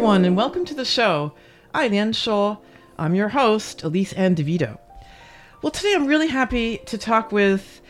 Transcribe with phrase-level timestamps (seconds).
[0.00, 1.34] Everyone, and welcome to the show.
[1.74, 2.56] Ailian Shuo.
[2.98, 4.78] I'm your host, Elise Ann DeVito.
[5.60, 7.82] Well, today I'm really happy to talk with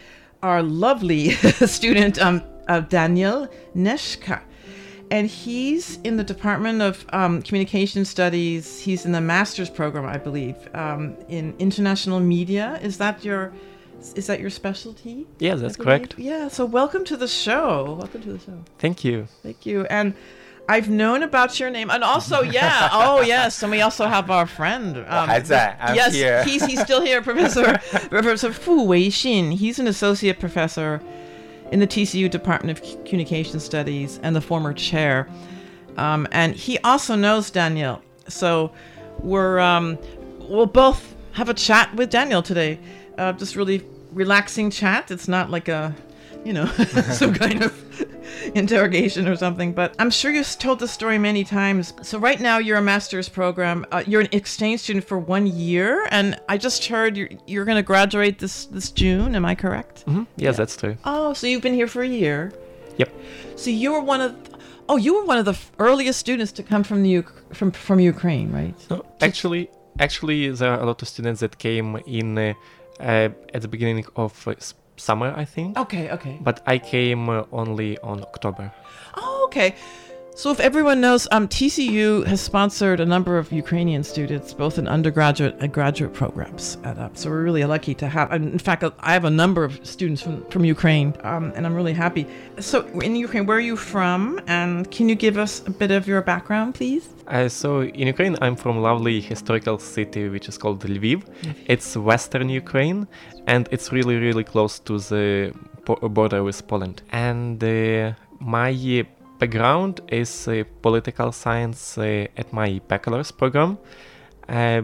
[0.43, 1.31] our lovely
[1.77, 4.43] student, um, uh, Daniel Nychka
[5.13, 8.81] and he's in the Department of um, Communication Studies.
[8.81, 12.81] He's in the master's program, I believe, um, in international media.
[12.83, 13.53] Is that your
[14.17, 15.29] is that your specialty?
[15.39, 16.19] Yeah, that's correct.
[16.19, 16.49] Yeah.
[16.49, 17.95] So welcome to the show.
[18.01, 18.65] Welcome to the show.
[18.81, 19.29] Thank you.
[19.45, 19.85] Thank you.
[19.85, 20.15] And
[20.71, 24.47] I've known about your name, and also, yeah, oh yes, and we also have our
[24.47, 24.99] friend.
[24.99, 26.45] Um, I'm yes, here.
[26.45, 29.53] he's he's still here, Professor Professor Fu Weixin.
[29.53, 31.03] He's an associate professor
[31.73, 35.29] in the TCU Department of Communication Studies and the former chair.
[35.97, 38.01] Um, and he also knows Daniel.
[38.29, 38.71] So
[39.19, 39.99] we're um,
[40.39, 42.79] we'll both have a chat with Daniel today.
[43.19, 45.11] Uh, just really relaxing chat.
[45.11, 45.97] It's not like a
[46.45, 46.67] you know
[47.13, 47.73] some kind of
[48.55, 49.73] interrogation or something.
[49.73, 51.93] But I'm sure you've told the story many times.
[52.03, 53.87] So right now you're a master's program.
[53.93, 57.77] Uh, you're an exchange student for one year, and I just heard you're, you're going
[57.77, 59.35] to graduate this this June.
[59.35, 60.07] Am I correct?
[60.07, 60.25] Mm-hmm.
[60.37, 60.97] Yes, that's true.
[61.05, 62.53] Oh, so you've been here for a year.
[62.97, 63.13] Yep.
[63.57, 64.37] So you were one of,
[64.89, 68.01] oh, you were one of the earliest students to come from the Uk- from from
[68.01, 68.75] Ukraine, right?
[68.91, 72.55] No, actually, actually, there are a lot of students that came in uh,
[73.01, 74.55] uh, at the beginning of uh,
[75.01, 75.79] summer, I think.
[75.79, 76.39] Okay, okay.
[76.41, 78.73] But I came uh, only on October.
[79.17, 79.75] Oh, okay.
[80.41, 84.89] So if everyone knows, um, TCU has sponsored a number of Ukrainian students, both in
[84.89, 87.15] undergraduate and graduate programs at UP.
[87.15, 88.33] So we're really lucky to have.
[88.33, 91.93] In fact, I have a number of students from from Ukraine, um, and I'm really
[91.93, 92.25] happy.
[92.59, 94.41] So in Ukraine, where are you from?
[94.47, 97.05] And can you give us a bit of your background, please?
[97.27, 101.21] Uh, so in Ukraine, I'm from lovely historical city which is called Lviv.
[101.67, 103.01] It's western Ukraine,
[103.47, 105.53] and it's really, really close to the
[106.19, 107.03] border with Poland.
[107.29, 108.15] And uh,
[108.57, 108.71] my
[109.41, 110.49] background is
[110.83, 113.79] political science uh, at my bachelor's program.
[114.49, 114.83] Uh,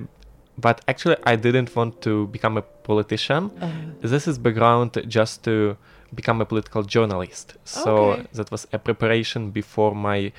[0.59, 3.50] but actually, I didn't want to become a politician.
[4.00, 5.77] This is background just to
[6.15, 7.56] become a political journalist.
[7.65, 8.22] So Okay.
[8.39, 10.33] that was a preparation before my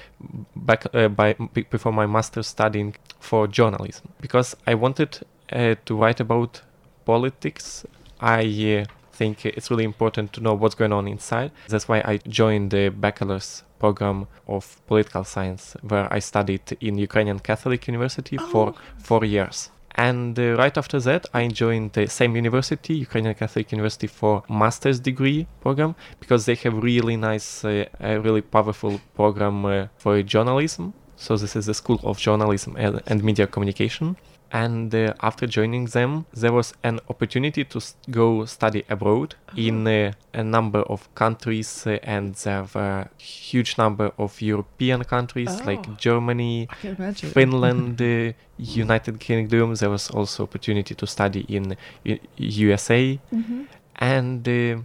[0.56, 1.34] back uh, by
[1.70, 5.12] before my master studying for journalism because I wanted
[5.52, 6.62] uh, to write about
[7.06, 7.86] politics.
[8.20, 8.42] I
[8.82, 8.86] uh,
[9.18, 11.52] think it's really important to know what's going on inside.
[11.68, 17.40] That's why I joined the bachelor's program of political science, where I studied in Ukrainian
[17.40, 18.66] Catholic University for
[19.08, 19.58] four years.
[19.98, 25.00] And uh, right after that, I joined the same university, Ukrainian Catholic University, for master's
[25.00, 27.86] degree program because they have really nice, uh,
[28.28, 30.94] really powerful program uh, for journalism.
[31.16, 34.16] So this is the School of Journalism and, and Media Communication.
[34.52, 39.86] And uh, after joining them, there was an opportunity to s- go study abroad in
[39.88, 45.66] uh, a number of countries, uh, and there were huge number of European countries Oh.
[45.66, 47.30] like Germany, I can imagine.
[47.30, 49.76] Finland, uh, United Kingdom.
[49.76, 53.20] There was also opportunity to study in U- USA,
[53.96, 54.78] and uh,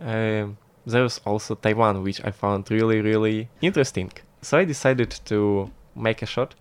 [0.00, 0.46] uh,
[0.86, 4.10] there was also Taiwan, which I found really, really interesting.
[4.42, 6.54] So I decided to make a shot,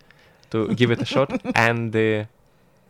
[0.52, 2.26] to give it a shot, and uh,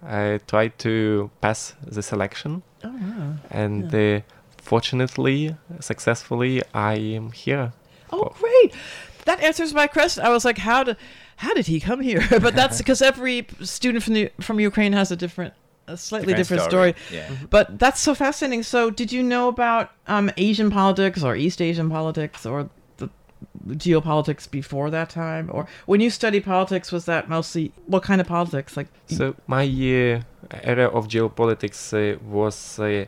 [0.03, 2.63] I tried to pass the selection.
[2.83, 3.33] Oh, wow.
[3.49, 4.21] And uh,
[4.57, 7.73] fortunately, successfully, I am here.
[8.11, 8.73] Oh, great.
[9.25, 10.23] that answers my question.
[10.25, 10.97] I was like, how did
[11.37, 12.21] how did he come here?
[12.45, 15.53] but that's because every student from the from Ukraine has a different,
[15.87, 16.93] a slightly different, Different story.
[17.05, 17.29] story, yeah.
[17.49, 18.63] But that's so fascinating.
[18.63, 22.69] So, did you know about um, Asian politics or East Asian politics or the
[23.67, 25.49] geopolitics before that time?
[25.51, 28.77] Or when you study politics, was that mostly what kind of politics?
[28.77, 30.21] Like, So my uh,
[30.63, 33.05] area of geopolitics uh, was uh,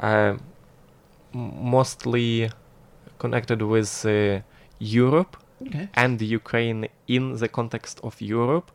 [0.00, 0.36] uh,
[1.32, 2.50] mostly
[3.18, 4.40] connected with uh,
[4.78, 5.36] Europe
[5.66, 5.88] Okay.
[5.94, 8.70] and the Ukraine in the context of Europe.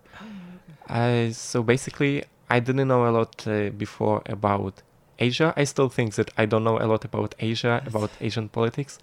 [0.90, 4.82] Uh, so basically, I didn't know a lot uh, before about
[5.20, 5.54] Asia.
[5.56, 8.98] I still think that I don't know a lot about Asia, about Asian politics.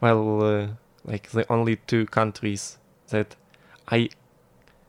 [0.00, 0.66] Well, uh,
[1.04, 2.78] like the only two countries
[3.08, 3.36] that
[3.88, 4.10] I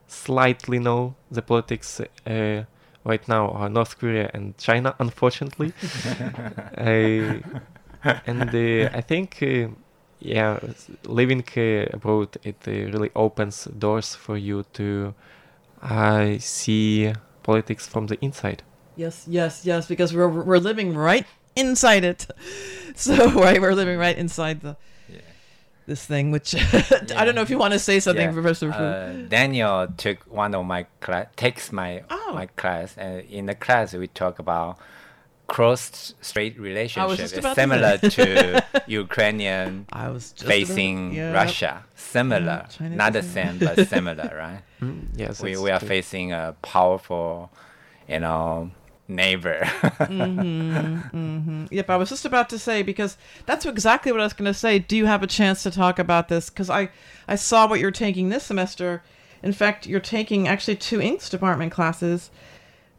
[0.06, 2.64] slightly know the politics uh,
[3.04, 5.72] right now are North Korea and China, unfortunately.
[6.78, 7.38] uh,
[8.26, 9.68] and uh, I think, uh,
[10.20, 10.58] yeah,
[11.04, 15.14] living uh, abroad it uh, really opens doors for you to
[15.82, 17.12] uh, see
[17.42, 18.62] politics from the inside.
[18.96, 22.26] Yes, yes, yes, because we're we're living right inside it.
[22.98, 24.74] So right, we're living right inside the
[25.86, 26.30] this thing.
[26.30, 26.54] Which
[27.16, 28.32] I don't know if you want to say something, Yeah.
[28.32, 28.78] Professor Fu.
[28.78, 32.32] Uh, Daniel took one of my class, takes my Oh.
[32.34, 34.78] my class, and in the class we talk about
[35.48, 37.16] cross-strait relationship.
[37.18, 41.32] just It's about to similar to Ukrainian I was just about- facing yeah.
[41.32, 41.84] Russia.
[41.94, 43.74] Similar, Yeah, not the the same, same.
[43.76, 44.62] but similar, right?
[44.82, 45.88] Mm, yes, we we are true.
[45.88, 47.50] facing a powerful,
[48.12, 48.70] you know,
[49.08, 49.64] neighbor.
[50.06, 53.16] hmm hmm Yep, I was just about to say because
[53.46, 54.78] that's exactly what I was going to say.
[54.78, 56.50] Do you have a chance to talk about this?
[56.50, 56.90] Because I,
[57.28, 59.02] I saw what you're taking this semester.
[59.42, 62.30] In fact, you're taking actually two English department classes.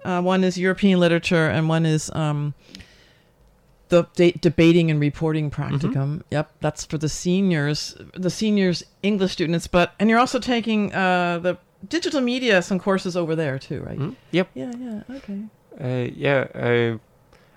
[0.05, 2.53] Uh, one is European literature, and one is um,
[3.89, 6.23] the de- debating and reporting practicum.
[6.29, 9.67] Yep, that's for the seniors, the seniors English students.
[9.67, 11.57] But and you're also taking uh, the
[11.87, 13.99] digital media, some courses over there too, right?
[13.99, 14.49] Mm, Yep.
[14.53, 15.39] Yeah, yeah, okay.
[15.79, 16.97] Uh, yeah, uh,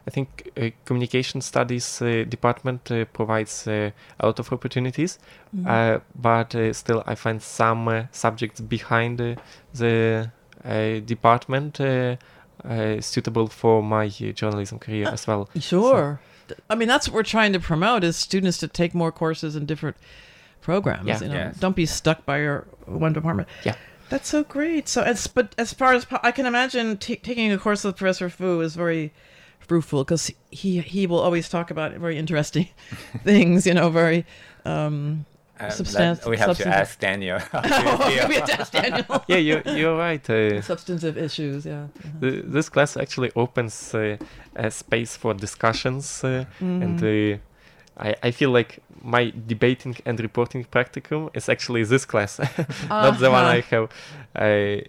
[0.06, 5.18] I think uh, communication studies uh, department uh, provides uh, a lot of opportunities,
[5.54, 5.66] Mhm.
[5.66, 9.34] uh, but uh, still I find some uh, subjects behind uh,
[9.74, 10.30] the
[10.64, 12.16] uh, department uh,
[12.64, 15.48] uh, suitable for my uh, journalism career as well.
[15.58, 16.18] Sure.
[16.48, 19.54] Th- I mean, that's what we're trying to promote is students to take more courses
[19.56, 19.96] in different
[20.60, 21.06] programs.
[21.06, 21.22] Yeah.
[21.22, 21.56] you know, Yes.
[21.60, 23.48] don't be stuck by your one department.
[23.64, 23.74] Yeah.
[24.10, 24.88] That's so great.
[24.88, 28.28] So, as but as far as I can imagine, t- taking a course with Professor
[28.28, 29.12] Fu is very
[29.60, 32.68] fruitful because he he will always talk about very interesting
[33.24, 33.66] things.
[33.66, 34.24] You know, very
[34.64, 35.24] um,
[35.58, 37.38] that- substan- we have to substantive- ask Daniel.
[37.54, 39.24] Oh, we have to ask Daniel.
[39.28, 40.28] Yeah, you're, you're right.
[40.30, 41.64] Uh, Substantive issues.
[41.66, 41.86] Yeah.
[42.20, 44.16] th- this class actually opens uh,
[44.56, 47.34] a space for discussions, uh, and Mhm.
[47.34, 47.38] uh,
[48.00, 52.38] I, I feel like my debating and reporting practicum is actually this class,
[52.90, 53.70] not the one I Uh-huh.
[53.70, 53.88] have.
[54.34, 54.82] I,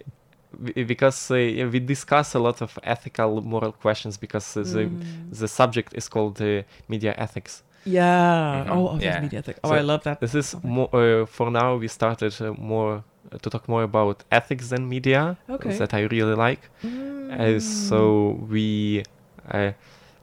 [0.64, 4.98] b- because uh, we discuss a lot of ethical, moral questions because uh, the Mm.
[5.40, 7.62] the subject is called uh, media ethics.
[7.84, 8.64] Yeah.
[8.64, 8.70] Mhm.
[8.70, 9.14] Oh, oh, Yeah.
[9.14, 9.20] yeah.
[9.20, 9.60] media ethics.
[9.64, 10.20] Oh, So I love that.
[10.20, 11.76] This is more uh, for now.
[11.80, 12.92] We started uh, more
[13.32, 15.76] uh, to talk more about ethics than media Okay.
[15.78, 16.62] that I really like.
[16.84, 19.02] Uh, so we
[19.50, 19.72] uh,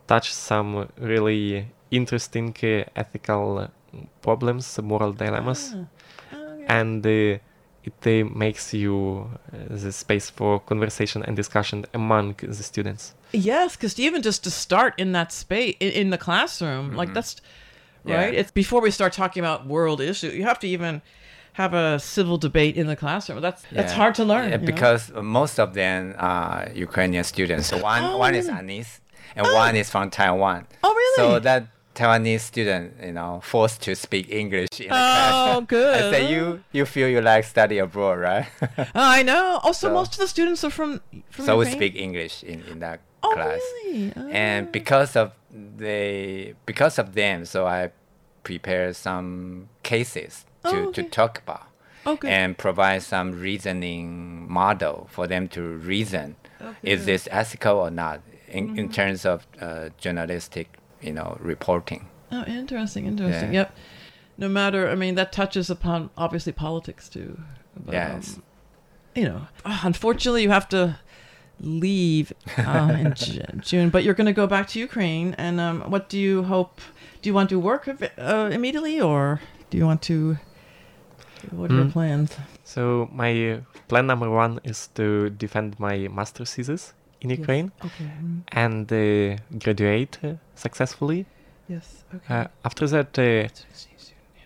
[0.08, 3.68] touch some really interesting uh, ethical uh,
[4.22, 5.86] problems, moral dilemmas, Ah,
[6.34, 6.66] okay.
[6.68, 7.40] and uh,
[7.90, 13.14] it uh, makes you uh, the space for conversation and discussion among the students.
[13.32, 17.14] Yes, because even just to start in that space in, in the classroom, like Mhm.
[17.16, 17.36] that's
[18.06, 18.18] Yeah.
[18.18, 18.34] right.
[18.34, 20.34] It's before we start talking about world issues.
[20.34, 21.02] You have to even
[21.54, 23.42] have a civil debate in the classroom.
[23.42, 24.50] That's that's hard to learn.
[24.50, 24.72] Yeah, you know?
[24.74, 27.68] because most of them are Ukrainian students.
[27.74, 28.48] One Oh, one is?
[28.48, 28.90] Anis,
[29.36, 30.62] and one is from Taiwan.
[30.86, 31.16] oh really?
[31.20, 31.62] So that
[32.00, 35.34] Taiwanese student, you know, forced to speak English in the class.
[35.58, 35.96] oh, good.
[35.96, 38.48] I say you you feel you like study abroad, right?
[38.96, 39.60] I know.
[39.64, 42.80] Also, so, most of the students are from from so we speak English in, in
[42.80, 43.60] that Oh class.
[43.84, 44.14] really?
[44.16, 44.30] Oh.
[44.32, 47.92] And because of they because of them, so I
[48.44, 51.68] prepare some cases to, Oh, to talk about.
[52.06, 52.32] oh, good.
[52.32, 58.22] and provide some reasoning model for them to reason Oh, is this ethical or not
[58.48, 58.94] in, in Mhm.
[58.94, 60.68] terms of uh, journalistic
[61.02, 63.54] you know reporting Oh, interesting, interesting.
[63.54, 63.62] Yeah.
[63.62, 63.76] Yep.
[64.38, 67.40] No matter, I mean, that touches upon obviously politics too.
[67.76, 68.36] But, Yes.
[68.38, 68.44] um,
[69.16, 71.00] you know, ah, unfortunately, you have to
[71.60, 75.34] leave uh, in Ju- June, but you're going to go back to Ukraine.
[75.40, 76.80] And um, what do you hope?
[77.22, 79.42] Do you want to work uh, immediately, or
[79.72, 80.38] do you want to?
[81.52, 81.92] What are your Mm.
[81.94, 82.36] plans?
[82.64, 87.40] So my uh, plan number one is to defend my master thesis in Yes.
[87.40, 88.06] Ukraine Okay.
[88.22, 91.26] mm, and uh, graduate uh, successfully.
[91.68, 92.04] Yes.
[92.16, 92.34] Okay.
[92.36, 93.48] Uh, after that, uh,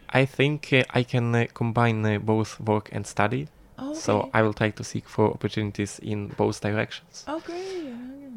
[0.09, 3.47] I think uh, I can uh, combine uh, both work and study.
[3.77, 4.29] Oh, So.
[4.33, 7.23] I will try to seek for opportunities in both directions.
[7.27, 7.93] Oh, great.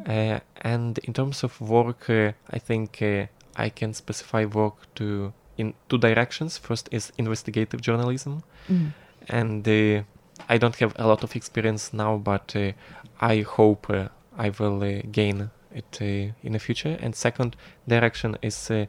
[0.09, 3.27] Uh, and in terms of work, uh, I think uh,
[3.57, 6.59] I can specify work to in two directions.
[6.59, 8.93] First is investigative journalism, Mhm.
[9.29, 10.03] and uh,
[10.49, 12.73] I don't have a lot of experience now, but uh,
[13.21, 16.97] I hope uh, I will uh, gain it uh, in the future.
[17.01, 17.57] And second
[17.89, 18.87] direction is uh,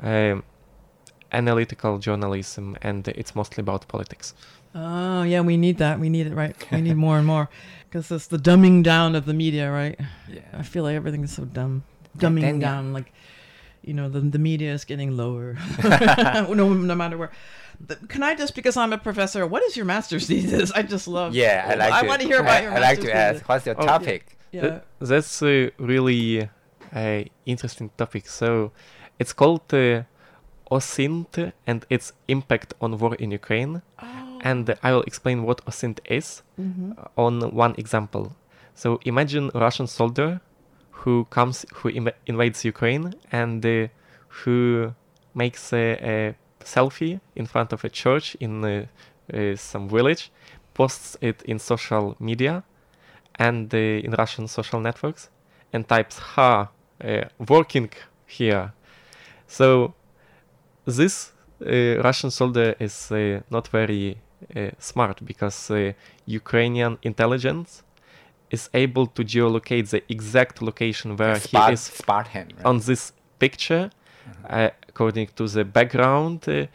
[0.00, 0.42] um,
[1.32, 4.34] analytical journalism, and it's mostly about politics.
[4.74, 6.00] Oh, yeah, we need that.
[6.00, 6.56] We need it, right?
[6.72, 7.48] We need more and more
[7.88, 9.98] because it's the dumbing down of the media, right?
[10.28, 10.40] Yeah.
[10.52, 11.84] I feel like everything is so dumb.
[12.18, 13.12] Dumbing then- down, like,
[13.82, 17.30] you know, the, the media is getting lower, no, no matter where.
[17.80, 20.70] But Can I just, because I'm a professor, what is your master's thesis?
[20.72, 21.34] I just love.
[21.34, 23.14] Yeah, I like I to- want to hear about I- your I like master's to
[23.16, 24.24] ask, what's your Oh, topic?
[24.28, 24.34] Yeah.
[24.60, 26.48] Th- that's a really
[26.94, 28.28] uh, interesting topic.
[28.28, 28.72] So
[29.18, 30.02] it's called uh,
[30.70, 33.82] OSINT and its impact on war in Ukraine.
[34.42, 36.98] And I will explain what OSINT is Mhm.
[36.98, 37.34] uh, on
[37.64, 38.24] one example.
[38.74, 40.40] So imagine a Russian soldier
[40.90, 43.88] who comes, who Im- invades Ukraine and uh,
[44.28, 44.92] who
[45.34, 46.34] makes a, a
[46.64, 48.86] selfie in front of a church in uh,
[49.32, 50.30] uh, some village,
[50.74, 52.62] posts it in social media
[53.38, 55.30] and uh, in Russian social networks
[55.72, 56.68] and types "ha
[57.04, 57.90] uh, working
[58.26, 58.72] here."
[59.46, 59.94] So
[60.86, 64.18] this uh, Russian soldier is uh, not very
[64.56, 65.92] uh, smart because uh,
[66.26, 67.82] Ukrainian intelligence
[68.50, 72.66] is able to geolocate the exact location where Spot- he is spot him, right?
[72.66, 73.90] on this picture
[74.48, 76.66] uh, according to the background uh,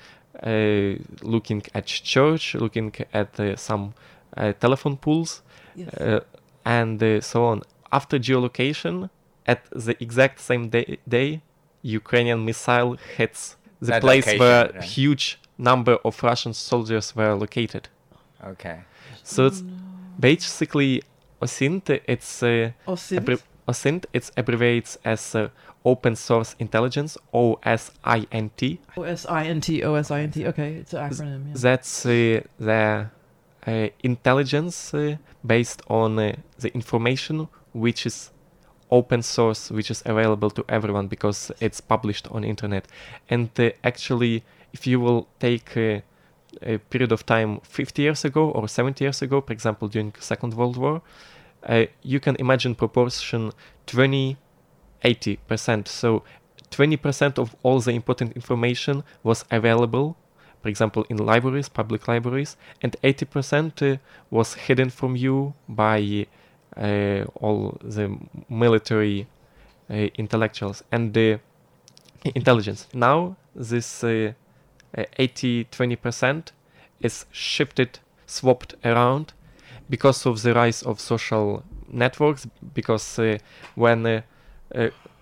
[0.43, 3.93] uh, looking at church looking at uh, some
[4.37, 5.41] uh, telephone poles
[5.75, 6.23] Yes.
[6.77, 7.57] And uh, so on
[7.99, 8.95] after geolocation
[9.51, 11.29] at the exact same day, day
[11.99, 13.41] ukrainian missile hits
[13.81, 14.83] the That place location, where right.
[14.97, 15.25] huge
[15.69, 17.83] number of russian soldiers were located
[18.53, 18.77] Okay.
[19.23, 19.61] so it's
[20.19, 20.91] basically
[21.41, 21.89] OSINT.
[22.13, 23.19] It's uh, OSINT?
[23.19, 24.01] abbrev- OSINT.
[24.17, 25.47] It's abbreviates as uh,
[25.85, 28.61] Open Source Intelligence (O S I N T).
[28.97, 30.45] O S I N T O S I N T.
[30.47, 31.41] Okay, it's an acronym.
[31.47, 31.53] Yeah.
[31.67, 33.07] That's uh, the
[34.03, 38.31] intelligence uh, based on uh, the information which is
[38.91, 42.87] open source, which is available to everyone because it's published on internet.
[43.29, 46.01] And uh, actually, if you will take uh,
[46.61, 50.55] a period of time 50 years ago or 70 years ago, for example, during Second
[50.55, 51.01] World War,
[51.63, 53.51] uh, you can imagine proportion
[53.85, 54.37] 20
[55.03, 55.87] 80%.
[55.87, 56.23] So
[56.71, 60.17] 20% of all the important information was available,
[60.61, 63.97] for example, in libraries, public libraries, and 80% uh,
[64.29, 66.27] was hidden from you by
[66.75, 68.17] uh, all the
[68.49, 69.27] military
[69.89, 71.39] uh, intellectuals and the
[72.35, 72.87] intelligence.
[72.93, 74.33] Now, this uh,
[74.97, 76.51] uh, 80 20%
[76.99, 79.33] is shifted, swapped around
[79.89, 82.47] because of the rise of social networks.
[82.73, 83.19] Because
[83.75, 84.21] when uh,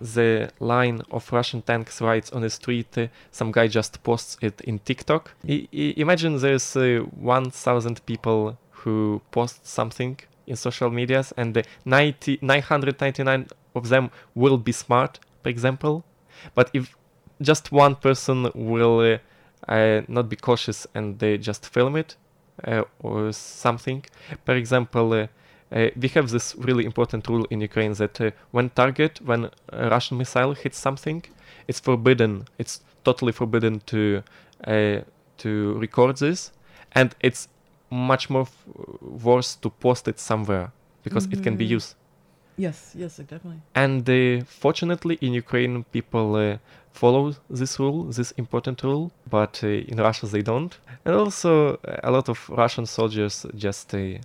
[0.00, 2.96] the line of Russian tanks rides on the street,
[3.30, 5.32] some guy just posts it in TikTok.
[5.48, 11.62] I- I- imagine there's uh, 1,000 people who post something in social medias, and uh,
[11.84, 16.04] 90, 999 of them will be smart, for example.
[16.54, 16.96] But if
[17.40, 19.18] just one person will uh,
[19.72, 22.16] uh, not be cautious and they just film it
[22.64, 24.04] uh, or something,
[24.44, 25.26] for example, uh,
[25.72, 29.88] uh, we have this really important rule in Ukraine that uh, when target, when a
[29.90, 31.22] Russian missile hits something,
[31.68, 32.46] it's forbidden.
[32.58, 34.22] It's totally forbidden to
[34.66, 35.00] uh,
[35.38, 36.52] to record this,
[36.92, 37.48] and it's
[37.90, 38.66] much more f-
[39.24, 40.72] worse to post it somewhere
[41.04, 41.76] because it can be Mhm.
[41.76, 41.94] used.
[42.56, 43.60] Yes, yes, definitely.
[43.74, 46.58] And uh, fortunately, in Ukraine, people uh,
[46.90, 50.76] follow this rule, this important rule, but uh, in Russia they don't.
[51.04, 54.18] And also, uh, a lot of Russian soldiers just uh, uh,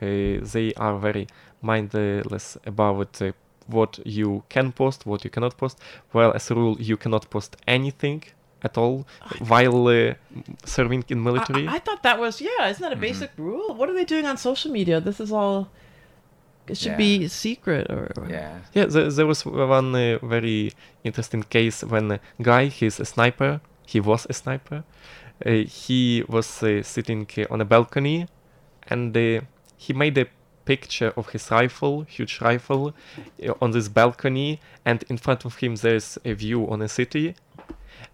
[0.00, 1.26] they are very
[1.62, 3.32] mindless about uh,
[3.66, 5.78] what you can post, what you cannot post.
[6.12, 8.22] Well, as a rule, you cannot post anything
[8.62, 9.06] at all
[9.46, 10.14] while uh,
[10.64, 11.68] serving in military.
[11.68, 12.68] I, I thought that was yeah.
[12.68, 13.74] Isn't that a basic rule?
[13.74, 15.00] What are they doing on social media?
[15.00, 15.68] This is all.
[16.66, 16.96] It should Yeah.
[16.96, 18.12] be secret or.
[18.16, 18.58] or- Yeah.
[18.74, 20.72] Yeah, there, there was one uh, very
[21.04, 24.84] interesting case when a guy, he's a sniper, he was a sniper,
[25.46, 28.26] uh, he was uh, sitting uh, on a balcony
[28.88, 29.40] and uh,
[29.78, 30.26] he made a
[30.66, 32.92] picture of his rifle, huge rifle,
[33.46, 37.34] uh, on this balcony, and in front of him there's a view on a city.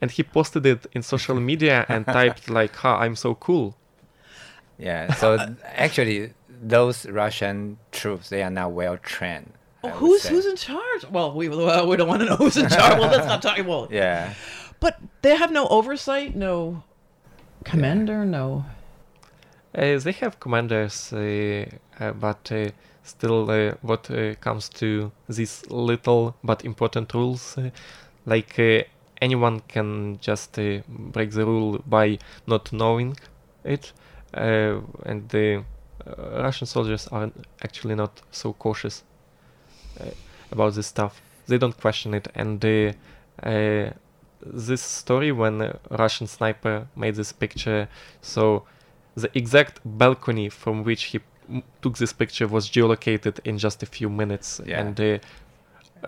[0.01, 3.75] And he posted it in social media and typed like, "Ha, I'm so cool."
[4.79, 5.13] Yeah.
[5.15, 5.29] So
[5.65, 9.53] actually, those Russian troops they are not well trained.
[9.83, 10.31] I Who's say.
[10.31, 11.03] who's in charge?
[11.11, 12.99] Well, we well, we don't want to know who's in charge.
[12.99, 13.59] Well, let's not talk.
[13.67, 14.33] Well, Yeah.
[14.81, 16.35] But they have no oversight.
[16.37, 16.83] No.
[17.65, 18.25] commander?
[18.25, 18.65] No.
[19.75, 21.67] Uh, they have commanders, uh,
[21.99, 22.53] uh, but
[23.03, 23.47] still,
[23.83, 24.09] what
[24.41, 27.59] comes to these little but important rules,
[28.25, 28.87] like
[29.21, 30.57] anyone can just
[30.89, 33.17] break the rule by not knowing
[33.65, 33.93] it,
[34.33, 35.65] and the
[36.07, 39.03] Russian soldiers are actually not so cautious
[40.53, 41.21] about this stuff.
[41.49, 43.91] They don't question it, and uh,
[44.47, 47.89] this story when Russian sniper made this picture,
[48.23, 48.63] so
[49.17, 53.87] the exact balcony from which he m- took this picture was geolocated in just a
[53.87, 54.81] few minutes, Yeah.
[54.81, 55.19] and uh,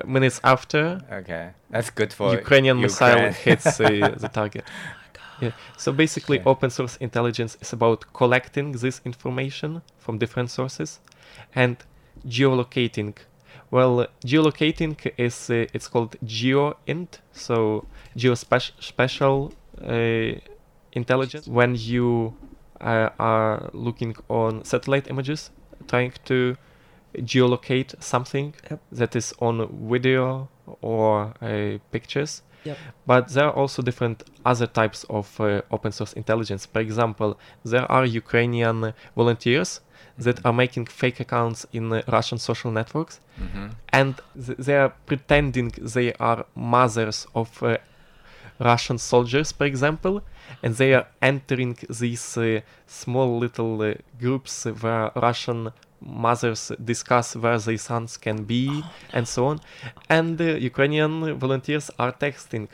[0.04, 4.64] minutes after, Okay, that's good for Ukrainian missile hits uh, the target.
[5.38, 5.50] Yeah.
[5.76, 10.98] So basically, open source intelligence is about collecting this information from different sources
[11.54, 11.76] and
[12.26, 13.12] geolocating.
[13.70, 17.84] Well, geolocating is uh, it's called geoint, so
[18.16, 20.40] geospatial uh,
[20.92, 21.46] intelligence.
[21.48, 22.34] When you
[22.80, 25.50] uh, are looking on satellite images,
[25.88, 26.56] trying to
[27.18, 28.54] geolocate something
[28.92, 30.48] that is on video
[30.82, 32.42] or uh, pictures.
[32.64, 32.78] Yep.
[33.06, 36.66] But there are also different other types of uh, open source intelligence.
[36.66, 39.80] For example, there are Ukrainian volunteers
[40.18, 43.70] that are making fake accounts in uh, Russian social networks, Mhm.
[43.92, 44.14] and
[44.46, 47.76] th- they are pretending they are mothers of uh,
[48.58, 50.22] Russian soldiers, for example,
[50.62, 57.58] and they are entering these uh, small little uh, groups where Russian mothers discuss where
[57.58, 59.60] their sons can be and so on.
[60.08, 62.68] And uh, Ukrainian volunteers are texting,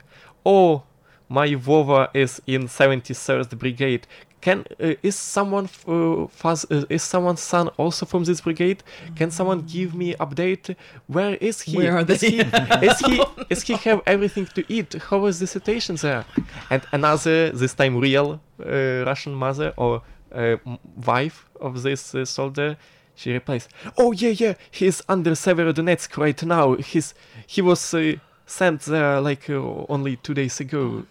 [0.44, 0.82] "Oh,
[1.28, 4.06] my Vova is in 73rd Brigade.
[4.42, 8.82] Can uh, is someone f- uh, faz- uh, is someone's son also from this brigade?
[9.14, 10.74] Can someone give me update?
[11.06, 11.76] Where is he?
[11.76, 12.40] Where are Is he
[12.88, 14.94] is he is he have everything to eat?
[15.10, 16.24] How is the situation there?
[16.70, 20.02] And another, this time real uh, Russian mother or
[20.34, 20.56] uh,
[21.06, 22.76] wife of this uh, soldier,
[23.14, 26.74] she replies, "Oh yeah, yeah, he's under Severodonetsk right now.
[26.74, 27.14] He's
[27.46, 28.14] he was." Uh,
[28.46, 31.04] Sent there like uh, only two days ago,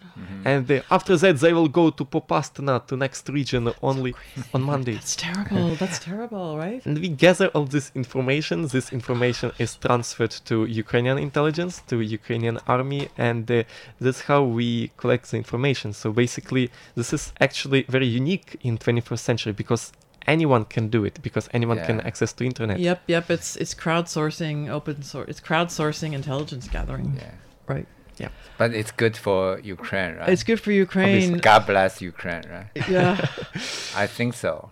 [0.45, 4.13] and uh, after that they will go to Popasna, to next region, only
[4.53, 4.93] on Monday.
[4.93, 5.75] That's terrible.
[5.75, 6.85] That's terrible, right?
[6.85, 8.67] And we gather all this information.
[8.67, 13.63] This information is transferred to Ukrainian intelligence, to Ukrainian army, and uh,
[13.99, 15.93] that's how we collect the information.
[15.93, 19.93] So basically, this is actually very unique in 21st century because
[20.27, 22.79] anyone can do it because anyone can access to internet.
[22.79, 23.29] Yep, yep.
[23.29, 25.29] It's it's crowdsourcing, open source.
[25.29, 27.13] It's crowdsourcing intelligence gathering.
[27.17, 27.31] Yeah.
[27.67, 27.87] Right.
[28.17, 28.29] Yeah.
[28.57, 30.29] But it's good for Ukraine, right?
[30.29, 31.37] It's good for Ukraine.
[31.37, 32.69] God bless Ukraine, right?
[32.89, 33.17] Yeah.
[33.95, 34.69] I think so.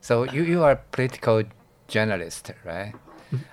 [0.00, 1.42] So you, you are a political
[1.86, 2.94] journalist, right?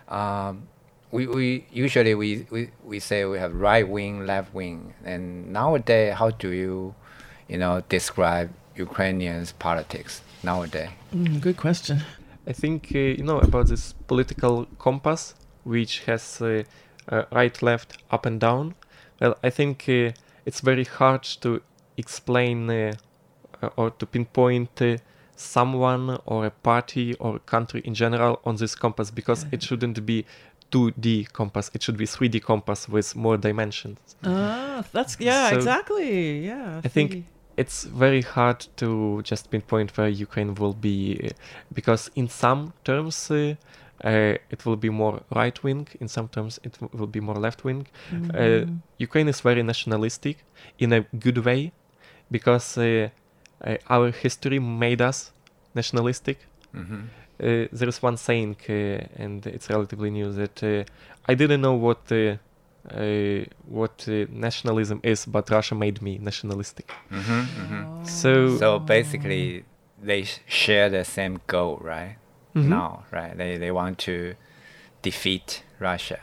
[0.07, 0.67] Um,
[1.11, 6.15] we, we usually we, we, we say we have right wing, left wing, and nowadays,
[6.15, 6.95] how do you,
[7.47, 10.89] you know, describe Ukrainians politics nowadays?
[11.13, 12.01] Mm, good question.
[12.47, 16.63] I think uh, you know about this political compass, which has uh,
[17.09, 18.75] uh, right, left, up, and down.
[19.19, 20.11] Well, I think uh,
[20.45, 21.61] it's very hard to
[21.97, 22.93] explain uh,
[23.61, 24.97] uh, or to pinpoint uh,
[25.35, 30.05] someone or a party or a country in general on this compass because it shouldn't
[30.05, 30.25] be
[30.71, 31.71] 2D compass.
[31.73, 33.99] It should be 3D compass with more dimensions.
[34.23, 36.45] Ah, that's yeah, So, exactly.
[36.45, 36.81] Yeah.
[36.83, 37.23] I think 3D.
[37.57, 41.29] It's very hard to just pinpoint where Ukraine will be uh,
[41.73, 43.55] because in some terms uh,
[44.03, 47.39] uh, it will be more right wing, in some terms it w- will be more
[47.45, 47.87] left wing.
[48.11, 48.67] Uh, Mhm.
[49.07, 50.35] Ukraine is very nationalistic
[50.79, 51.71] in a good way
[52.31, 53.09] because uh,
[53.67, 55.31] uh, our history made us
[55.73, 56.37] nationalistic.
[56.73, 57.01] Mhm.
[57.39, 60.83] Uh, there is one saying, uh, and it's relatively new, that uh,
[61.31, 62.01] I didn't know what
[62.91, 66.91] uh, what uh, nationalism is, but Russia made me nationalistic.
[67.11, 68.05] Mm-hmm, mm-hmm.
[68.05, 69.65] So, So basically,
[70.01, 72.17] they sh- share the same goal, right?
[72.55, 72.67] Mhm.
[72.69, 73.35] Now, right?
[73.37, 74.35] They, they want to
[75.01, 76.19] defeat Russia.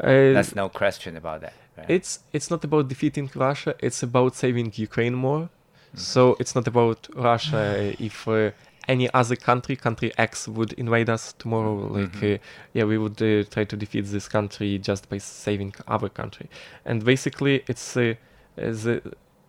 [0.00, 1.54] uh, That's no question about that.
[1.76, 1.90] Right?
[1.90, 3.74] it's it's not about defeating Russia.
[3.78, 5.48] It's about saving Ukraine more.
[5.94, 7.94] So it's not about Russia.
[7.98, 8.50] if uh,
[8.88, 12.34] any other country, country X, would invade us tomorrow, like Mhm.
[12.34, 12.38] uh,
[12.74, 16.48] yeah, we would uh, try to defeat this country just by saving our country.
[16.84, 18.14] And basically, it's uh,
[18.56, 19.02] the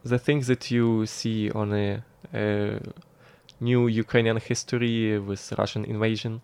[0.03, 2.79] the things that you see on a, uh
[3.63, 6.41] new Ukrainian history with Russian invasion.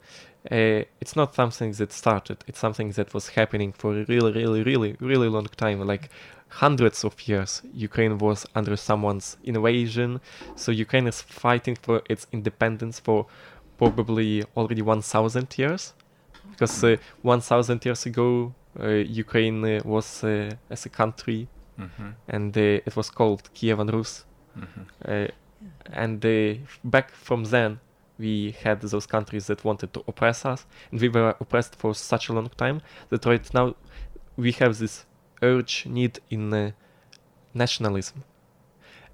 [0.51, 2.37] Uh, it's not something that started.
[2.47, 6.09] It's something that was happening for a really, really, really, really long time, like
[6.49, 7.61] hundreds of years.
[7.73, 10.19] Ukraine was under someone's invasion,
[10.55, 13.25] so Ukraine is fighting for its independence for
[13.77, 15.93] probably already 1,000 years,
[16.51, 18.87] because uh, 1,000 years ago uh,
[19.23, 22.15] Ukraine uh, was uh, as a country, Mhm.
[22.27, 24.25] and uh, it was called Kievan Rus.
[24.57, 24.85] Mhm.
[25.05, 25.27] Uh,
[25.93, 27.79] and uh, back from then
[28.17, 32.29] we had those countries that wanted to oppress us, and we were oppressed for such
[32.29, 33.75] a long time that right now
[34.37, 35.05] we have this
[35.41, 36.71] urge need in uh,
[37.53, 38.23] nationalism.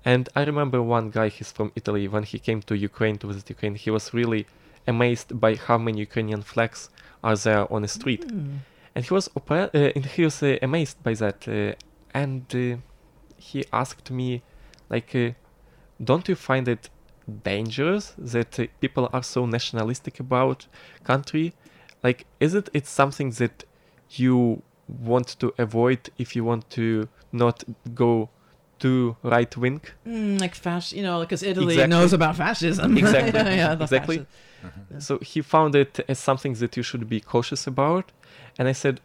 [0.05, 3.49] And I remember one guy, he's from Italy, when he came to Ukraine to visit
[3.49, 4.45] Ukraine, he was really
[4.85, 6.89] amazed by how many Ukrainian flags
[7.23, 8.27] are there on the street.
[8.27, 8.59] Mm.
[8.95, 11.47] And he was uh, and he was uh, amazed by that.
[11.47, 11.73] Uh,
[12.13, 12.77] and uh,
[13.37, 14.41] he asked me,
[14.89, 15.31] like, uh,
[16.03, 16.89] don't you find it
[17.43, 20.67] dangerous that uh, people are so nationalistic about
[21.03, 21.53] country?
[22.03, 23.63] Like, is it it's something that
[24.11, 28.29] you want to avoid if you want to not go
[28.79, 29.81] too right wing?
[30.05, 31.89] Mm, like fasc, you know, because Italy Exactly.
[31.89, 32.97] knows about fascism.
[33.03, 33.39] Exactly.
[33.39, 34.19] yeah, yeah, the exactly.
[34.19, 38.11] fasci- So he found it as something that you should be cautious about,
[38.57, 39.01] and I said,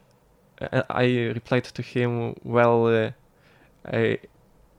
[0.60, 3.10] uh, I replied to him, well, uh,
[3.92, 4.16] uh,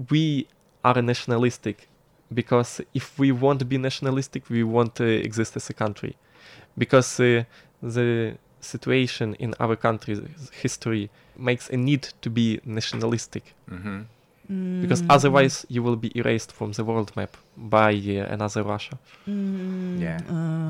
[0.09, 0.47] we
[0.83, 1.89] are nationalistic
[2.33, 6.15] because if we want to be nationalistic, we want to exist as a country,
[6.77, 7.43] because uh,
[7.81, 10.19] the situation in our country's
[10.51, 13.53] history makes a need to be nationalistic.
[13.69, 14.05] Mhm.
[14.81, 15.11] Because Mm.
[15.15, 18.97] otherwise, you will be erased from the world map by uh, another Russia.
[19.27, 20.17] Mm, Yeah,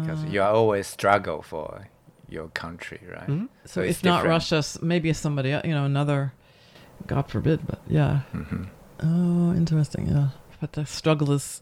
[0.01, 1.87] because uh, you are always struggle for
[2.29, 3.27] your country, right?
[3.29, 3.47] Mhm.
[3.65, 4.25] So, it's if not.
[4.25, 6.33] Russia, s- maybe somebody, el- you know, another,
[7.07, 8.19] God forbid, but yeah.
[8.33, 8.67] Mhm.
[9.01, 10.07] Oh, interesting.
[10.09, 10.27] Yeah,
[10.59, 11.61] but the struggle is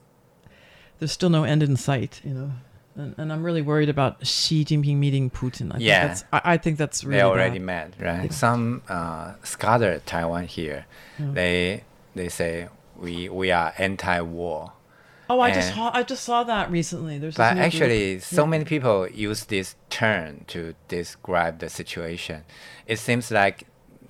[1.00, 2.52] there's still no end in sight, you know.
[2.98, 5.74] And, and I'm really worried about Xi Jinping meeting Putin.
[5.74, 6.00] I Yeah.
[6.00, 7.66] think that's, I, I think that's really they already bad.
[7.66, 8.24] met, right?
[8.26, 8.30] Yeah.
[8.32, 10.86] Some uh, scholar Taiwan here,
[11.20, 11.32] Yeah.
[11.34, 11.84] they
[12.16, 14.74] they say we we are anti-war.
[15.30, 17.20] Oh, I just And- I just saw that recently.
[17.20, 17.66] There's But new group.
[17.68, 18.50] actually, so Yeah.
[18.50, 22.46] many people use this term to describe the situation.
[22.88, 23.66] It seems like,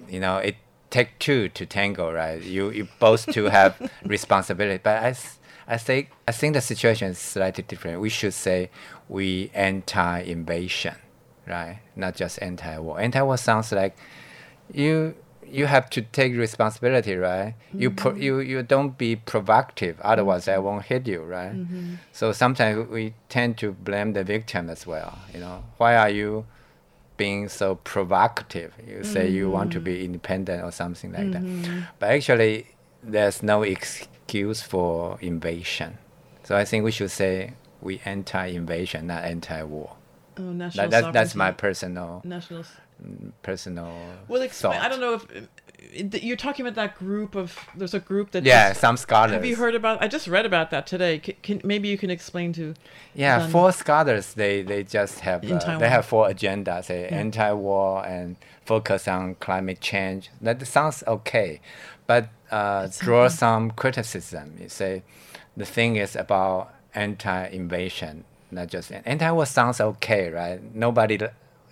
[0.07, 0.55] you know, it
[0.91, 2.41] take two to tango, right?
[2.41, 4.79] You you both to have responsibility.
[4.81, 5.15] But I,
[5.67, 7.99] I think I think the situation is slightly different.
[7.99, 8.69] We should say
[9.09, 10.95] we anti-invasion,
[11.45, 11.79] right?
[11.95, 12.99] Not just anti-war.
[12.99, 13.97] Anti-war sounds like
[14.73, 15.15] you
[15.49, 17.55] you have to take responsibility, right?
[17.73, 18.21] You pro, mm-hmm.
[18.21, 20.63] you you don't be provocative, otherwise I mm-hmm.
[20.63, 21.53] won't hit you, right?
[21.53, 21.95] Mm-hmm.
[22.11, 25.19] So sometimes we tend to blame the victim as well.
[25.33, 26.45] You know, why are you
[27.17, 28.73] being so provocative?
[28.87, 31.43] You say you want to be independent or something like that,
[31.99, 32.67] but actually
[33.03, 33.63] there's no
[34.27, 35.97] excuse for invasion.
[36.43, 39.95] So I think we should say we anti-invasion, not anti-war.
[40.37, 42.63] Oh, national That, that, that's my personal national.
[43.41, 43.91] personal.
[44.27, 44.79] Well, explain.
[44.79, 45.19] I don't know
[45.93, 47.57] if you're talking about that group of.
[47.75, 48.43] There's a group that.
[48.43, 49.31] Yeah, just- some scholars.
[49.31, 50.03] Have you heard about?
[50.03, 51.19] I just read about that today.
[51.19, 52.75] Can, can maybe you can explain to.
[53.15, 54.33] Yeah, four scholars.
[54.33, 57.17] They they just have uh, they have four agendas: say Yeah.
[57.17, 58.35] anti-war and
[58.65, 60.29] focus on climate change.
[60.41, 61.61] That sounds okay,
[62.05, 64.55] but uh, draw some criticism.
[64.59, 65.03] You say
[65.55, 69.45] the thing is about anti-invasion, not just anti-war.
[69.45, 70.59] Sounds okay, right?
[70.75, 71.19] Nobody,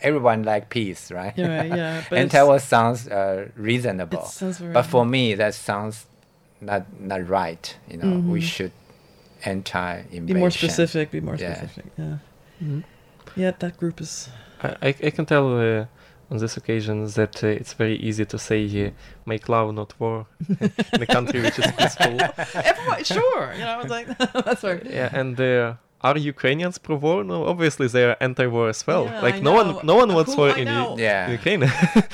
[0.02, 1.34] everyone like peace, right?
[1.38, 6.06] Yeah, right, yeah, anti-war sounds uh, reasonable, It sounds very- but for me that sounds
[6.62, 7.78] not not right.
[7.90, 8.44] You know, we Mhm.
[8.44, 8.72] should
[9.44, 10.26] anti-invasion.
[10.26, 11.12] Be more specific.
[11.12, 11.54] Be more Yeah.
[11.54, 11.86] specific.
[11.98, 12.18] Yeah.
[12.64, 12.84] Mhm.
[13.36, 14.30] Yeah, that group is.
[14.64, 15.86] I, I, I can tell uh,
[16.32, 18.90] on this occasion that uh, it's very easy to say uh,
[19.26, 20.26] make love, not war,
[20.94, 22.18] in a country which is peaceful.
[22.54, 23.54] Everyone, sure.
[23.54, 24.08] You know, it's like
[24.46, 24.84] that's right.
[24.86, 27.24] Yeah, and uh, are Ukrainians pro-war?
[27.24, 29.06] No, obviously they are anti-war as well.
[29.06, 29.74] Yeah, like I no know.
[29.74, 30.96] one, no one wants Who- war in know.
[30.98, 31.30] U- Yeah.
[31.32, 31.62] Ukraine.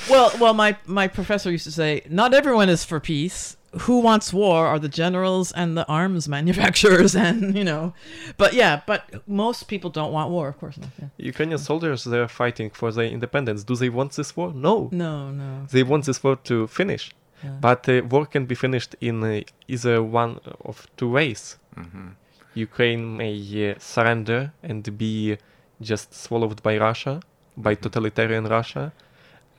[0.09, 3.57] well, well, my my professor used to say, not everyone is for peace.
[3.85, 7.93] Who wants war are the generals and the arms manufacturers, and you know,
[8.37, 10.89] but yeah, but most people don't want war, of course not.
[10.99, 11.07] Yeah.
[11.17, 13.63] Ukrainian soldiers they are fighting for their independence.
[13.63, 14.51] Do they want this war?
[14.53, 14.89] No.
[14.91, 15.65] No, no.
[15.71, 17.11] They want this war to finish.
[17.43, 17.51] Yeah.
[17.61, 21.57] But uh, war can be finished in uh, either one of two ways.
[21.77, 22.15] Mhm.
[22.53, 23.33] Ukraine may
[23.71, 25.37] uh, surrender and be
[25.89, 27.21] just swallowed by Russia,
[27.55, 28.91] by totalitarian Russia,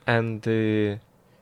[0.05, 0.97] and uh,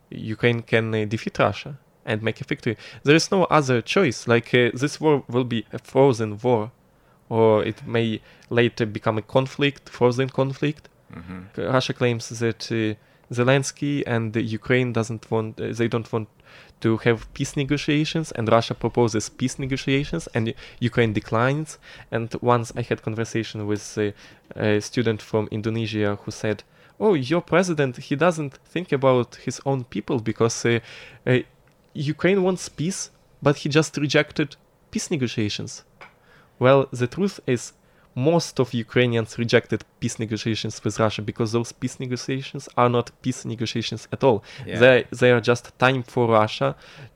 [0.10, 2.78] Ukraine can uh, defeat Russia and make a victory.
[3.04, 4.28] There is no other choice.
[4.28, 6.72] Like uh, this war will be a frozen war,
[7.30, 10.90] or it may later become a conflict, frozen conflict.
[11.14, 11.74] Mhm.
[11.74, 12.96] Russia claims that uh,
[13.34, 16.28] Zelensky and Ukraine doesn't want, uh, they don't want
[16.82, 21.78] to have peace negotiations, and Russia proposes peace negotiations, and Ukraine declines.
[22.12, 24.12] And once I had conversation with uh,
[24.56, 26.64] a student from Indonesia who said,
[27.00, 30.80] "Oh, your president, he doesn't think about his own people because uh,
[31.26, 31.40] uh,
[31.94, 33.10] Ukraine wants peace,
[33.42, 34.56] but he just rejected
[34.92, 35.84] peace negotiations."
[36.60, 37.74] Well, the truth is,
[38.14, 43.46] most of Ukrainians rejected peace negotiations with Russia because those peace negotiations are not peace
[43.46, 44.44] negotiations at all.
[44.66, 44.80] Yeah.
[44.80, 46.76] They they are just time for Russia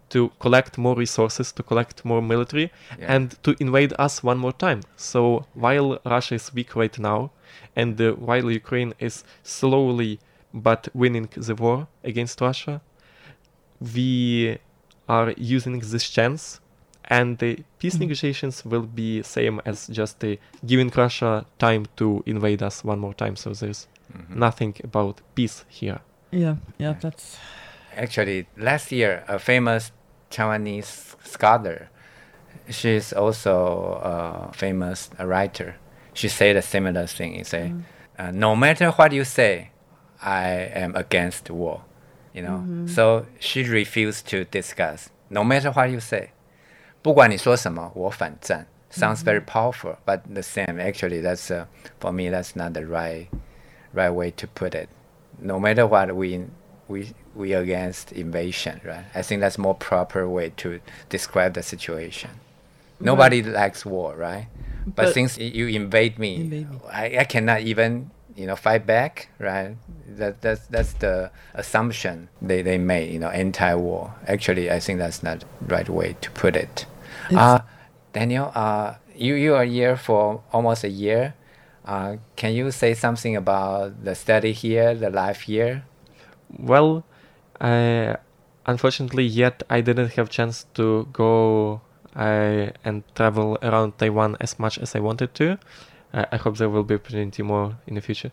[0.09, 3.15] to collect more resources, to collect more military, Yeah.
[3.15, 4.81] and to invade us one more time.
[4.95, 7.31] So while Russia is weak right now,
[7.75, 10.19] and uh, while Ukraine is slowly
[10.53, 12.81] but winning the war against Russia,
[13.79, 14.57] we
[15.07, 16.59] are using this chance,
[17.05, 20.35] and the peace negotiations will be same as just uh,
[20.65, 23.35] giving Russia time to invade us one more time.
[23.35, 24.35] So there's Mhm.
[24.35, 25.99] nothing about peace here.
[26.31, 27.37] Yeah, yeah, that's
[27.97, 29.91] Actually, last year, a famous
[30.29, 31.89] Taiwanese scholar,
[32.69, 35.75] she's also a famous writer.
[36.13, 37.35] She said a similar thing.
[37.35, 37.73] He say,
[38.19, 39.69] uh, no matter what you say,
[40.21, 40.49] I
[40.83, 41.81] am against war
[42.34, 45.08] You know, so she refused to discuss.
[45.30, 46.30] No matter what you say,
[47.02, 48.66] 不管你说什么，我反战.
[48.92, 50.80] Sounds very powerful, but the same.
[50.80, 51.66] Actually, that's uh,
[52.00, 52.28] for me.
[52.30, 53.28] That's not the right
[53.94, 54.88] right way to put it.
[55.40, 56.46] No matter what, we
[56.88, 59.04] we we against invasion, right?
[59.14, 62.30] I think that's more proper way to describe the situation.
[63.00, 64.48] Nobody likes war, right?
[64.86, 66.78] But, But- since y- you invade me, Invade me.
[66.92, 69.75] I, I cannot even you know fight back, right?
[70.17, 74.15] That that's that's the assumption they, they made, you know, anti-war.
[74.27, 76.85] Actually, I think that's not the right way to put it.
[77.31, 77.59] Uh,
[78.13, 81.33] Daniel, uh, you you are here for almost a year.
[81.85, 85.83] Uh, can you say something about the study here, the life here?
[86.57, 87.03] Well,
[87.61, 88.15] uh,
[88.65, 91.81] unfortunately, yet I didn't have chance to go
[92.15, 95.59] uh, and travel around Taiwan as much as I wanted to.
[96.15, 98.31] Uh, I hope there will be opportunity more in the future.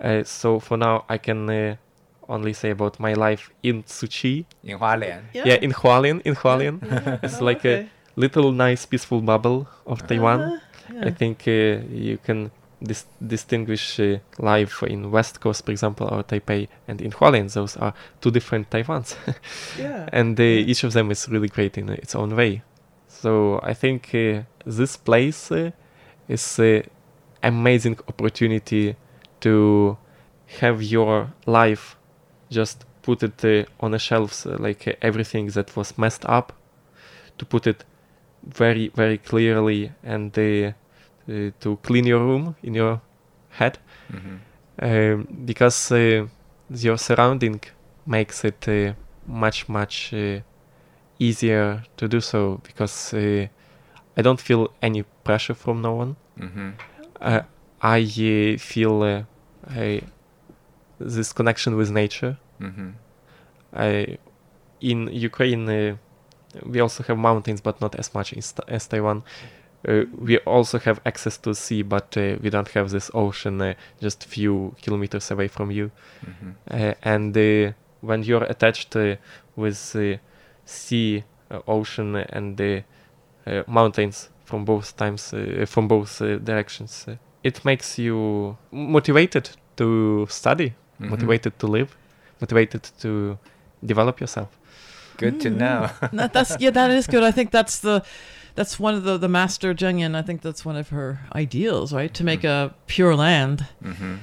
[0.00, 1.76] Uh, so for now, I can uh,
[2.28, 4.44] only say about my life in Tzu Chi.
[4.62, 5.22] In Hualien.
[5.34, 6.20] Yeah, in Hualien.
[6.24, 6.78] In Hualien,
[7.22, 7.80] it's like okay.
[8.16, 10.40] a little nice peaceful bubble of Taiwan.
[10.40, 10.58] Uh,
[11.02, 12.50] I think uh, you can
[12.82, 17.52] dis- distinguish uh, life in West Coast, for example, or Taipei, and in Hualien.
[17.52, 19.16] Those are two different Taiwans,
[19.78, 20.08] Yeah.
[20.12, 22.62] and uh, each of them is really great in its own way.
[23.08, 25.70] So I think uh, this place uh,
[26.28, 26.84] is an
[27.42, 28.96] amazing opportunity
[29.40, 29.96] to
[30.60, 31.96] have your life
[32.50, 36.52] just put it uh, on the shelves, uh, like uh, everything that was messed up,
[37.38, 37.84] to put it
[38.42, 43.00] very very clearly and uh, uh, to clean your room in your
[43.50, 43.78] head
[44.82, 46.26] um, because uh,
[46.70, 47.60] your surrounding
[48.06, 48.92] makes it uh,
[49.26, 50.40] much much uh,
[51.18, 53.46] easier to do so because uh,
[54.16, 56.16] I don't feel any pressure from no one.
[56.38, 56.70] Mm-hmm.
[57.20, 57.42] Uh,
[57.82, 59.22] I feel uh,
[59.68, 60.02] I,
[60.98, 62.38] this connection with nature.
[62.60, 62.90] Mm-hmm.
[63.72, 64.18] I,
[64.80, 65.96] in Ukraine, uh,
[66.64, 69.22] we also have mountains, but not as much as, as Taiwan.
[69.82, 74.24] We also have access to sea, but uh, we don't have this ocean uh, just
[74.24, 75.90] few kilometers away from you.
[76.26, 76.90] Mm-hmm.
[77.02, 79.16] And uh, when you're attached uh,
[79.56, 79.76] with
[80.66, 82.84] sea, uh, ocean, and the
[83.46, 89.50] uh, mountains from both times, uh, from both uh, directions, uh, it makes you motivated
[89.76, 91.10] to study, Mhm.
[91.10, 91.88] motivated to live,
[92.40, 93.38] motivated to
[93.86, 94.48] develop yourself.
[95.18, 95.88] Good to know.
[96.12, 97.22] That- that's yeah, that is good.
[97.28, 98.02] I think that's the
[98.54, 100.14] that's one of the the master Zhengyan.
[100.14, 102.12] I think that's one of her ideals, right?
[102.14, 104.14] To make a pure land, Mm-hmm.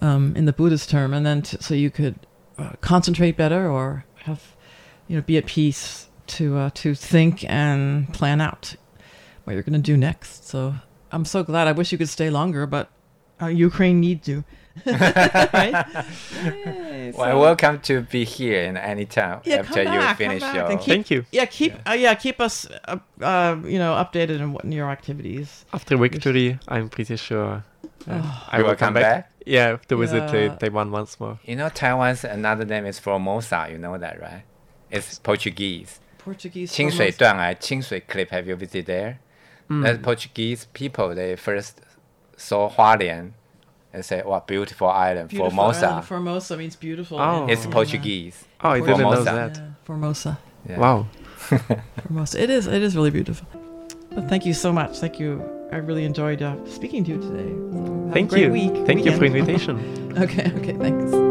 [0.00, 2.14] um, in the Buddhist term, and then to, so you could
[2.58, 4.40] uh, concentrate better or have
[5.08, 8.76] you know be at peace to uh, to think and plan out
[9.46, 10.48] what you're going to do next.
[10.48, 10.74] So
[11.12, 11.68] I'm so glad.
[11.68, 12.90] I wish you could stay longer, but
[13.40, 14.44] uh, Ukraine needs you.
[14.84, 15.86] right?
[17.16, 20.68] Well, welcome to be here in any time yeah, after you finish your.
[20.68, 21.24] Keep, Thank you.
[21.30, 22.98] Yeah, keep yeah, uh, yeah keep us uh,
[23.64, 25.64] you know updated on what in your activities.
[25.72, 27.64] After victory, I'm pretty sure
[28.06, 28.48] uh, oh.
[28.48, 29.02] I will come, back.
[29.02, 29.30] back.
[29.46, 30.56] Yeah, to visit yeah.
[30.56, 31.38] Taiwan once more.
[31.44, 33.68] You know, Taiwan's another name is Formosa.
[33.70, 34.42] You know that, right?
[34.90, 36.00] It's Portuguese.
[36.18, 36.70] Portuguese.
[36.70, 37.58] 清水断崖, Formosa.
[37.60, 38.30] 清水 cliff.
[38.30, 39.18] Have you visited there?
[39.70, 39.82] Mm.
[39.82, 41.80] The Portuguese people they first
[42.36, 43.32] saw Hualien
[43.92, 46.04] and say, "What beautiful island, Beautiful Formosa." island.
[46.06, 47.18] Formosa means beautiful.
[47.18, 47.46] Oh.
[47.48, 47.72] It's Yeah.
[47.72, 48.44] Portuguese.
[48.62, 49.24] Oh, I didn't know Formosa.
[49.24, 49.56] that.
[49.56, 50.38] Yeah, Formosa.
[50.68, 50.78] Yeah.
[50.78, 51.06] Wow.
[52.06, 52.40] Formosa.
[52.42, 52.66] It is.
[52.66, 53.46] It is really beautiful.
[54.14, 54.98] But thank you so much.
[54.98, 55.42] Thank you.
[55.72, 57.50] I really enjoyed uh, speaking to you today.
[57.72, 58.52] So have a Thank great you.
[58.52, 59.36] Week, Thank you for weekend.
[59.36, 60.14] invitation.
[60.24, 60.52] okay.
[60.58, 60.74] Okay.
[60.78, 61.25] Thanks.